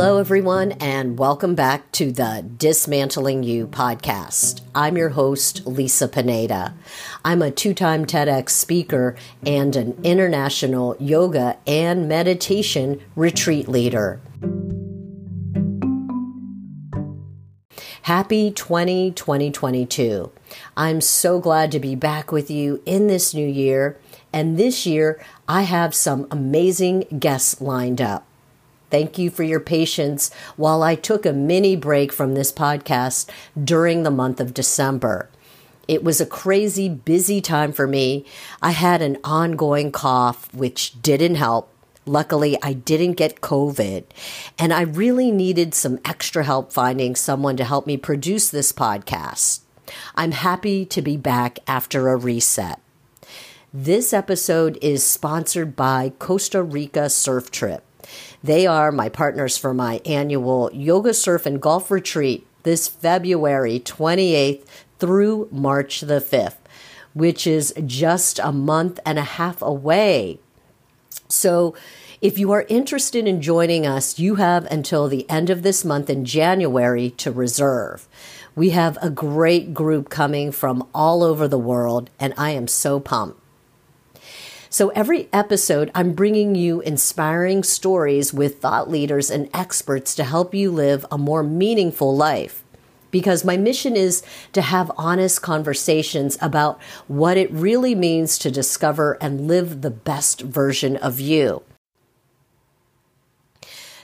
[0.00, 4.60] Hello, everyone, and welcome back to the Dismantling You podcast.
[4.72, 6.74] I'm your host, Lisa Pineda.
[7.24, 14.20] I'm a two time TEDx speaker and an international yoga and meditation retreat leader.
[18.02, 20.30] Happy 20 2022.
[20.76, 23.98] I'm so glad to be back with you in this new year.
[24.32, 28.27] And this year, I have some amazing guests lined up.
[28.90, 33.28] Thank you for your patience while I took a mini break from this podcast
[33.62, 35.28] during the month of December.
[35.86, 38.24] It was a crazy busy time for me.
[38.60, 41.70] I had an ongoing cough, which didn't help.
[42.04, 44.04] Luckily, I didn't get COVID,
[44.58, 49.60] and I really needed some extra help finding someone to help me produce this podcast.
[50.14, 52.80] I'm happy to be back after a reset.
[53.72, 57.84] This episode is sponsored by Costa Rica Surf Trip.
[58.42, 64.64] They are my partners for my annual yoga, surf, and golf retreat this February 28th
[64.98, 66.56] through March the 5th,
[67.14, 70.38] which is just a month and a half away.
[71.28, 71.74] So,
[72.20, 76.10] if you are interested in joining us, you have until the end of this month
[76.10, 78.08] in January to reserve.
[78.56, 82.98] We have a great group coming from all over the world, and I am so
[82.98, 83.40] pumped.
[84.70, 90.54] So every episode, I'm bringing you inspiring stories with thought leaders and experts to help
[90.54, 92.62] you live a more meaningful life.
[93.10, 99.16] Because my mission is to have honest conversations about what it really means to discover
[99.22, 101.62] and live the best version of you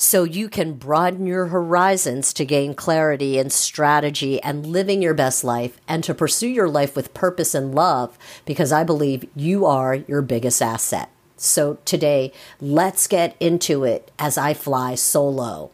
[0.00, 5.42] so you can broaden your horizons to gain clarity and strategy and living your best
[5.42, 9.96] life and to pursue your life with purpose and love because I believe you are
[9.96, 11.10] your biggest asset.
[11.36, 15.72] So today, let's get into it as I fly solo.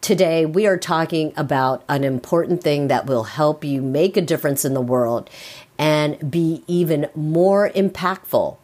[0.00, 4.64] Today, we are talking about an important thing that will help you make a difference
[4.64, 5.28] in the world
[5.76, 8.56] and be even more impactful.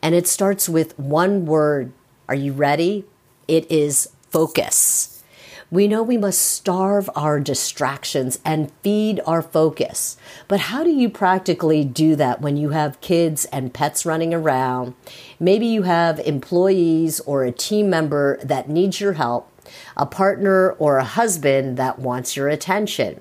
[0.00, 1.92] And it starts with one word.
[2.28, 3.04] Are you ready?
[3.52, 5.22] It is focus.
[5.70, 10.16] We know we must starve our distractions and feed our focus.
[10.48, 14.94] But how do you practically do that when you have kids and pets running around?
[15.38, 19.52] Maybe you have employees or a team member that needs your help,
[19.98, 23.20] a partner or a husband that wants your attention.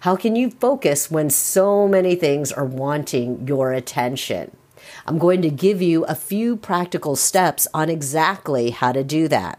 [0.00, 4.54] How can you focus when so many things are wanting your attention?
[5.06, 9.58] I'm going to give you a few practical steps on exactly how to do that.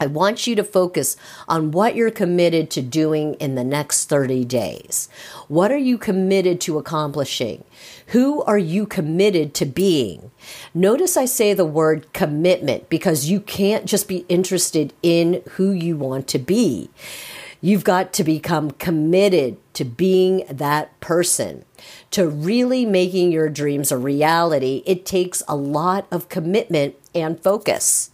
[0.00, 1.16] I want you to focus
[1.48, 5.08] on what you're committed to doing in the next 30 days.
[5.48, 7.64] What are you committed to accomplishing?
[8.08, 10.30] Who are you committed to being?
[10.72, 15.96] Notice I say the word commitment because you can't just be interested in who you
[15.96, 16.90] want to be.
[17.60, 21.64] You've got to become committed to being that person,
[22.12, 24.84] to really making your dreams a reality.
[24.86, 28.12] It takes a lot of commitment and focus.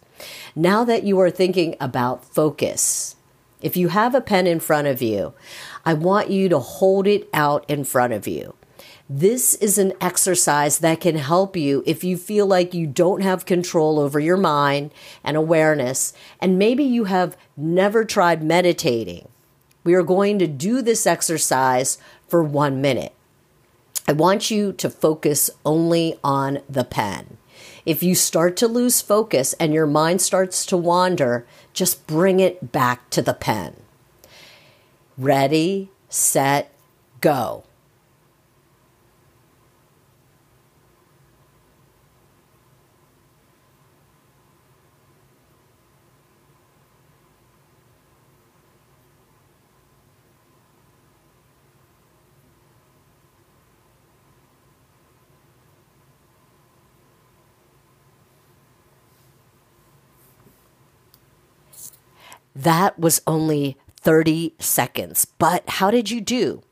[0.54, 3.16] Now that you are thinking about focus,
[3.60, 5.34] if you have a pen in front of you,
[5.84, 8.54] I want you to hold it out in front of you.
[9.08, 13.44] This is an exercise that can help you if you feel like you don't have
[13.44, 14.92] control over your mind
[15.22, 19.28] and awareness, and maybe you have never tried meditating.
[19.82, 21.98] We are going to do this exercise
[22.28, 23.12] for one minute.
[24.08, 27.36] I want you to focus only on the pen.
[27.86, 32.72] If you start to lose focus and your mind starts to wander, just bring it
[32.72, 33.76] back to the pen.
[35.18, 36.72] Ready, set,
[37.20, 37.64] go.
[62.64, 65.26] That was only 30 seconds.
[65.26, 66.62] But how did you do?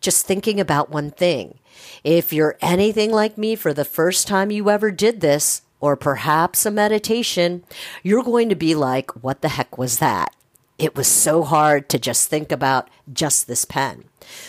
[0.00, 1.58] Just thinking about one thing.
[2.02, 6.64] If you're anything like me for the first time you ever did this, or perhaps
[6.64, 7.64] a meditation,
[8.02, 10.34] you're going to be like, what the heck was that?
[10.78, 14.04] It was so hard to just think about just this pen.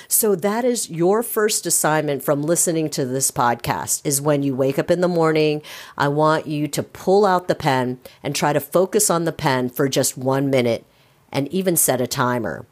[0.08, 4.80] So that is your first assignment from listening to this podcast is when you wake
[4.80, 5.62] up in the morning,
[5.98, 9.70] I want you to pull out the pen and try to focus on the pen
[9.70, 10.86] for just 1 minute
[11.34, 12.66] and even set a timer.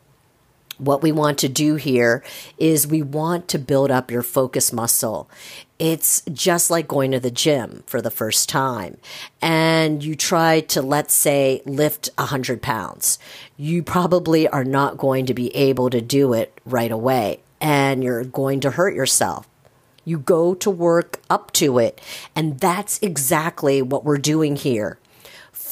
[0.82, 2.24] what we want to do here
[2.58, 5.30] is we want to build up your focus muscle.
[5.78, 8.98] It's just like going to the gym for the first time
[9.44, 13.20] and you try to, let's say, lift 100 pounds.
[13.58, 18.24] You probably are not going to be able to do it right away and you're
[18.24, 19.48] going to hurt yourself.
[20.04, 22.02] You go to work up to it.
[22.36, 24.98] And that's exactly what we're doing here.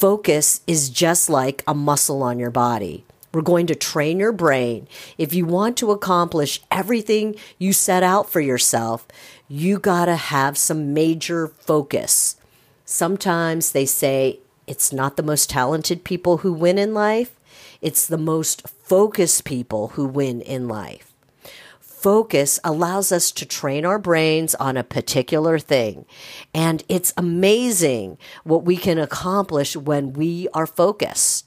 [0.00, 3.04] Focus is just like a muscle on your body.
[3.34, 4.88] We're going to train your brain.
[5.18, 9.06] If you want to accomplish everything you set out for yourself,
[9.46, 12.36] you got to have some major focus.
[12.86, 17.38] Sometimes they say it's not the most talented people who win in life,
[17.82, 21.09] it's the most focused people who win in life
[22.02, 26.06] focus allows us to train our brains on a particular thing.
[26.54, 31.46] And it's amazing what we can accomplish when we are focused.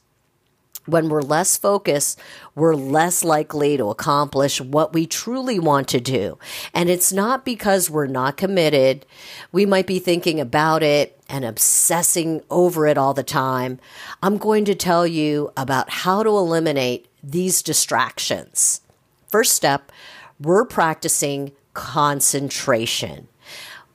[0.86, 2.20] When we're less focused,
[2.56, 6.38] we're less likely to accomplish what we truly want to do.
[6.74, 9.06] And it's not because we're not committed.
[9.54, 13.80] We might be thinking about it and obsessing over it all the time.
[14.22, 18.82] I'm going to tell you about how to eliminate these distractions.
[19.30, 19.90] First step,
[20.40, 23.28] we're practicing concentration.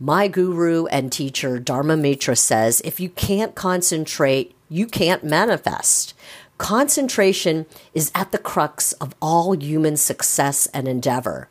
[0.00, 6.14] My guru and teacher, Dharma Mitra, says if you can't concentrate, you can't manifest.
[6.56, 11.49] Concentration is at the crux of all human success and endeavor.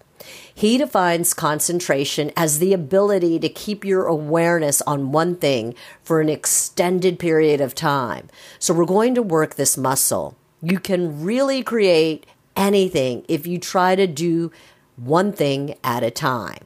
[0.53, 6.29] He defines concentration as the ability to keep your awareness on one thing for an
[6.29, 8.27] extended period of time.
[8.59, 10.35] So, we're going to work this muscle.
[10.61, 12.25] You can really create
[12.55, 14.51] anything if you try to do
[14.97, 16.65] one thing at a time.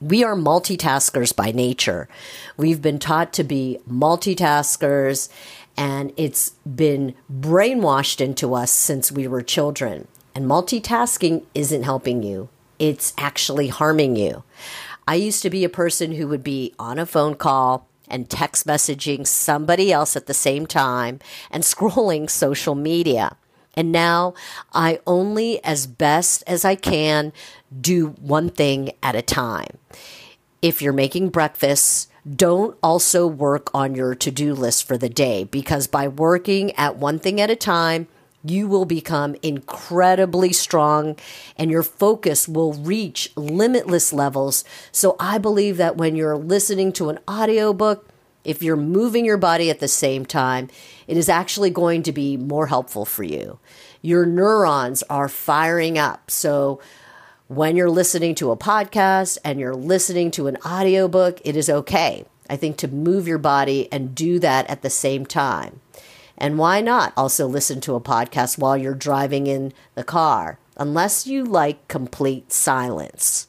[0.00, 2.08] We are multitaskers by nature.
[2.56, 5.28] We've been taught to be multitaskers,
[5.76, 10.08] and it's been brainwashed into us since we were children.
[10.34, 12.48] And multitasking isn't helping you,
[12.78, 14.42] it's actually harming you.
[15.06, 18.66] I used to be a person who would be on a phone call and text
[18.66, 21.20] messaging somebody else at the same time
[21.50, 23.36] and scrolling social media.
[23.76, 24.34] And now
[24.72, 27.32] I only, as best as I can,
[27.80, 29.78] do one thing at a time.
[30.62, 35.44] If you're making breakfast, don't also work on your to do list for the day
[35.44, 38.08] because by working at one thing at a time,
[38.44, 41.16] you will become incredibly strong
[41.56, 44.64] and your focus will reach limitless levels.
[44.92, 48.08] So I believe that when you're listening to an audiobook,
[48.44, 50.68] if you're moving your body at the same time,
[51.06, 53.58] it is actually going to be more helpful for you.
[54.02, 56.30] Your neurons are firing up.
[56.30, 56.80] So
[57.48, 62.24] when you're listening to a podcast and you're listening to an audiobook, it is okay.
[62.48, 65.80] I think to move your body and do that at the same time.
[66.36, 71.26] And why not also listen to a podcast while you're driving in the car, unless
[71.26, 73.48] you like complete silence?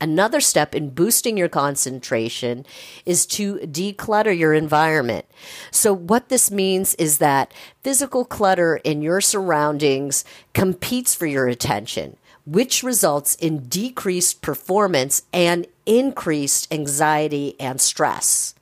[0.00, 2.64] Another step in boosting your concentration
[3.04, 5.26] is to declutter your environment.
[5.70, 7.52] So, what this means is that
[7.82, 10.24] physical clutter in your surroundings
[10.54, 12.16] competes for your attention,
[12.46, 18.54] which results in decreased performance and increased anxiety and stress.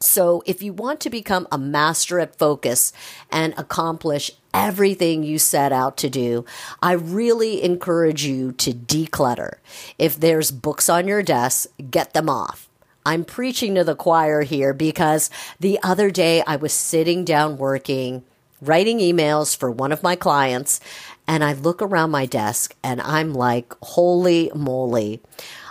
[0.00, 2.92] So, if you want to become a master at focus
[3.30, 6.44] and accomplish everything you set out to do,
[6.82, 9.54] I really encourage you to declutter.
[9.98, 12.68] If there's books on your desk, get them off.
[13.04, 15.28] I'm preaching to the choir here because
[15.58, 18.22] the other day I was sitting down working,
[18.60, 20.80] writing emails for one of my clients,
[21.26, 25.20] and I look around my desk and I'm like, holy moly.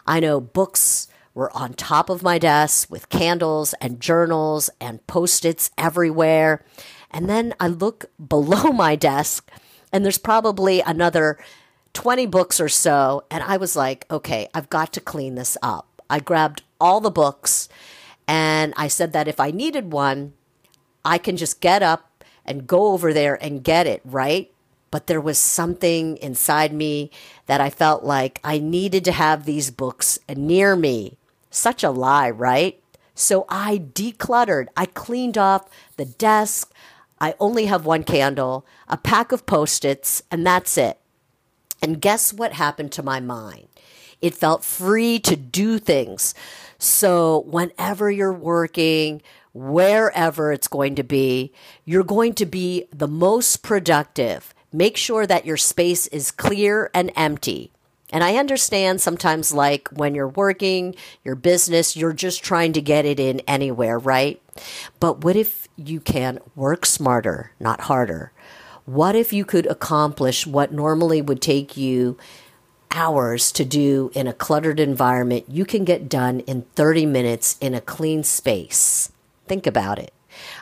[0.05, 5.45] I know books were on top of my desk with candles and journals and post
[5.45, 6.63] its everywhere.
[7.11, 9.49] And then I look below my desk
[9.91, 11.37] and there's probably another
[11.93, 13.25] 20 books or so.
[13.29, 16.01] And I was like, okay, I've got to clean this up.
[16.09, 17.69] I grabbed all the books
[18.27, 20.33] and I said that if I needed one,
[21.03, 24.51] I can just get up and go over there and get it, right?
[24.89, 27.11] But there was something inside me
[27.45, 31.17] that I felt like I needed to have these books near me.
[31.49, 32.81] Such a lie, right?
[33.13, 34.67] So I decluttered.
[34.75, 36.73] I cleaned off the desk.
[37.21, 40.97] I only have one candle, a pack of post its, and that's it.
[41.79, 43.67] And guess what happened to my mind?
[44.21, 46.33] It felt free to do things.
[46.79, 49.21] So, whenever you're working,
[49.53, 51.53] wherever it's going to be,
[51.85, 54.55] you're going to be the most productive.
[54.73, 57.71] Make sure that your space is clear and empty.
[58.11, 63.05] And I understand sometimes, like when you're working your business, you're just trying to get
[63.05, 64.41] it in anywhere, right?
[64.99, 68.31] But what if you can work smarter, not harder?
[68.85, 72.17] What if you could accomplish what normally would take you
[72.91, 75.45] hours to do in a cluttered environment?
[75.47, 79.11] You can get done in 30 minutes in a clean space.
[79.47, 80.13] Think about it.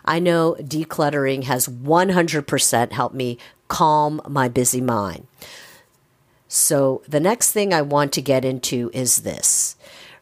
[0.05, 3.37] I know decluttering has 100% helped me
[3.67, 5.27] calm my busy mind.
[6.51, 9.75] So, the next thing I want to get into is this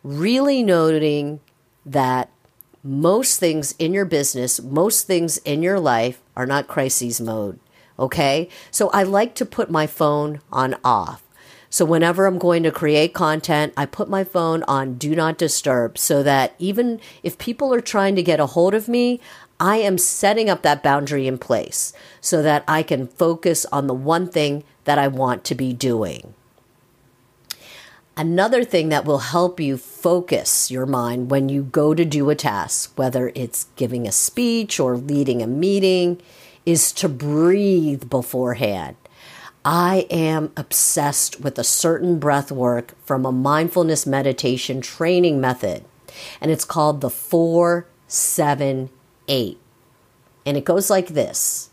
[0.04, 1.40] really noting
[1.86, 2.30] that
[2.84, 7.60] most things in your business, most things in your life are not crises mode.
[7.98, 8.50] Okay.
[8.72, 11.24] So, I like to put my phone on off.
[11.78, 16.00] So, whenever I'm going to create content, I put my phone on do not disturb
[16.00, 19.22] so that even if people are trying to get a hold of me,
[19.60, 23.94] I am setting up that boundary in place so that I can focus on the
[23.94, 26.34] one thing that I want to be doing.
[28.16, 32.36] Another thing that will help you focus your mind when you go to do a
[32.36, 36.20] task, whether it's giving a speech or leading a meeting,
[36.66, 38.96] is to breathe beforehand.
[39.70, 45.84] I am obsessed with a certain breath work from a mindfulness meditation training method,
[46.40, 49.60] and it's called the 478.
[50.46, 51.70] And it goes like this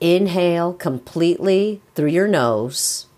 [0.00, 3.08] Inhale completely through your nose,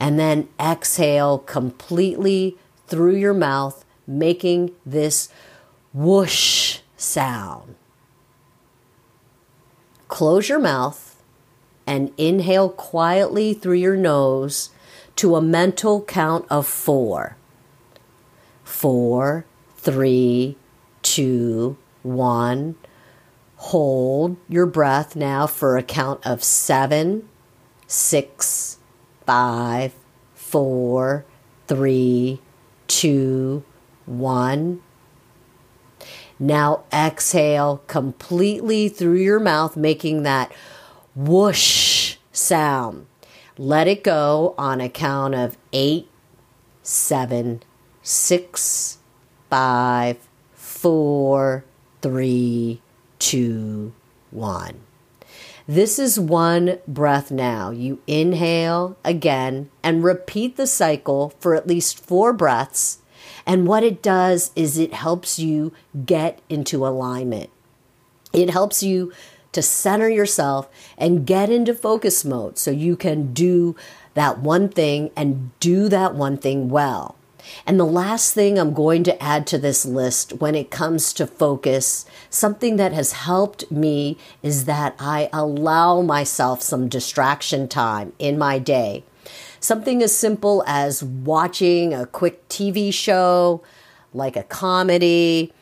[0.00, 2.58] and then exhale completely
[2.88, 5.28] through your mouth, making this
[5.92, 7.76] whoosh sound.
[10.08, 11.13] Close your mouth
[11.86, 14.70] and inhale quietly through your nose
[15.16, 17.36] to a mental count of four.
[18.64, 19.44] Four,
[19.76, 20.56] three,
[21.02, 22.76] two, one.
[23.56, 27.28] Hold your breath now for a count of seven,
[27.86, 28.78] six,
[29.26, 29.94] five,
[30.34, 31.24] four,
[31.66, 32.40] three,
[32.88, 33.64] two,
[34.06, 34.82] one.
[36.38, 40.52] Now exhale completely through your mouth, making that
[41.14, 43.06] whoosh sound.
[43.56, 46.08] Let it go on a count of eight,
[46.82, 47.62] seven,
[48.02, 48.98] six,
[49.48, 50.18] five,
[50.52, 51.64] four,
[52.02, 52.82] three,
[53.18, 53.92] two,
[54.30, 54.80] one.
[55.66, 57.70] This is one breath now.
[57.70, 62.98] You inhale again and repeat the cycle for at least four breaths.
[63.46, 65.72] And what it does is it helps you
[66.04, 67.48] get into alignment.
[68.34, 69.12] It helps you
[69.54, 70.68] to center yourself
[70.98, 73.74] and get into focus mode so you can do
[74.14, 77.16] that one thing and do that one thing well.
[77.66, 81.26] And the last thing I'm going to add to this list when it comes to
[81.26, 88.38] focus, something that has helped me is that I allow myself some distraction time in
[88.38, 89.04] my day.
[89.60, 93.62] Something as simple as watching a quick TV show,
[94.12, 95.52] like a comedy,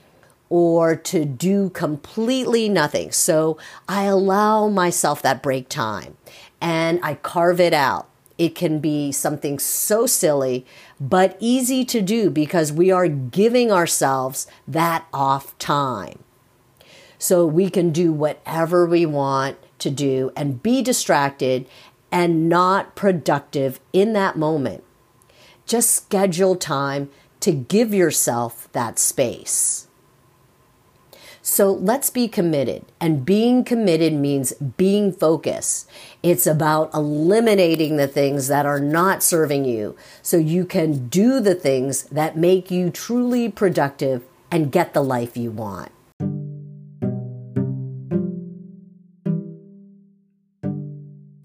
[0.52, 3.10] or to do completely nothing.
[3.10, 3.56] So
[3.88, 6.18] I allow myself that break time
[6.60, 8.06] and I carve it out.
[8.36, 10.66] It can be something so silly,
[11.00, 16.18] but easy to do because we are giving ourselves that off time.
[17.16, 21.66] So we can do whatever we want to do and be distracted
[22.10, 24.84] and not productive in that moment.
[25.64, 27.08] Just schedule time
[27.40, 29.88] to give yourself that space.
[31.44, 32.84] So let's be committed.
[33.00, 35.90] And being committed means being focused.
[36.22, 41.56] It's about eliminating the things that are not serving you so you can do the
[41.56, 44.22] things that make you truly productive
[44.52, 45.90] and get the life you want.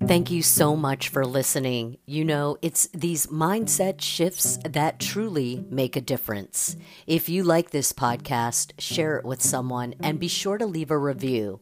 [0.08, 1.98] Thank you so much for listening.
[2.06, 6.78] You know, it's these mindset shifts that truly make a difference.
[7.06, 10.98] If you like this podcast, share it with someone and be sure to leave a
[10.98, 11.60] review.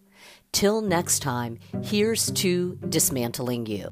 [0.51, 3.89] Till next time, here's to dismantling you.